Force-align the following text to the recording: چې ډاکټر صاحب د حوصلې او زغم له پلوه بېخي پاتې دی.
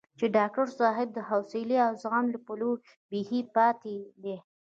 چې 0.19 0.25
ډاکټر 0.37 0.67
صاحب 0.79 1.07
د 1.13 1.19
حوصلې 1.29 1.77
او 1.87 1.93
زغم 2.01 2.25
له 2.33 2.39
پلوه 2.45 2.81
بېخي 3.11 3.41
پاتې 3.55 3.95
دی. 4.23 4.35